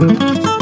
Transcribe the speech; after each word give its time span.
Bye. 0.00 0.53